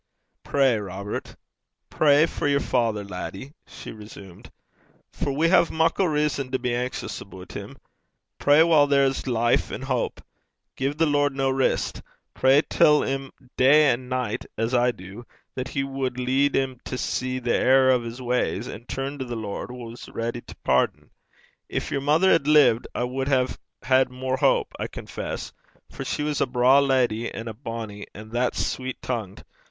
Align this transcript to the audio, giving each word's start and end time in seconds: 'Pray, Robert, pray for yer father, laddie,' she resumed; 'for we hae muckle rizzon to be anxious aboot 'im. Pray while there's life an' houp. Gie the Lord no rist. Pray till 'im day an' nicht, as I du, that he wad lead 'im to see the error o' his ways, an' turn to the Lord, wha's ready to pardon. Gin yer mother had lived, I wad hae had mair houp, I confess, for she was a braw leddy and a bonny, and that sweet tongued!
'Pray, 0.43 0.77
Robert, 0.79 1.35
pray 1.91 2.25
for 2.25 2.47
yer 2.47 2.59
father, 2.59 3.03
laddie,' 3.03 3.53
she 3.67 3.91
resumed; 3.91 4.49
'for 5.11 5.31
we 5.31 5.47
hae 5.49 5.63
muckle 5.69 6.07
rizzon 6.07 6.51
to 6.51 6.57
be 6.57 6.73
anxious 6.73 7.21
aboot 7.21 7.55
'im. 7.55 7.77
Pray 8.39 8.63
while 8.63 8.87
there's 8.87 9.27
life 9.27 9.71
an' 9.71 9.83
houp. 9.83 10.19
Gie 10.75 10.93
the 10.93 11.05
Lord 11.05 11.35
no 11.35 11.51
rist. 11.51 12.01
Pray 12.33 12.63
till 12.67 13.03
'im 13.03 13.31
day 13.57 13.91
an' 13.91 14.09
nicht, 14.09 14.47
as 14.57 14.73
I 14.73 14.89
du, 14.89 15.23
that 15.53 15.67
he 15.67 15.83
wad 15.83 16.17
lead 16.17 16.55
'im 16.55 16.79
to 16.85 16.97
see 16.97 17.37
the 17.37 17.53
error 17.55 17.91
o' 17.91 18.01
his 18.01 18.19
ways, 18.19 18.67
an' 18.67 18.85
turn 18.85 19.19
to 19.19 19.25
the 19.25 19.35
Lord, 19.35 19.69
wha's 19.69 20.09
ready 20.09 20.41
to 20.41 20.55
pardon. 20.63 21.11
Gin 21.71 21.81
yer 21.91 22.01
mother 22.01 22.31
had 22.31 22.47
lived, 22.47 22.87
I 22.95 23.03
wad 23.03 23.27
hae 23.27 23.45
had 23.83 24.09
mair 24.09 24.37
houp, 24.37 24.71
I 24.79 24.87
confess, 24.87 25.53
for 25.91 26.03
she 26.03 26.23
was 26.23 26.41
a 26.41 26.47
braw 26.47 26.79
leddy 26.79 27.31
and 27.31 27.47
a 27.47 27.53
bonny, 27.53 28.07
and 28.15 28.31
that 28.31 28.55
sweet 28.55 28.99
tongued! 29.03 29.43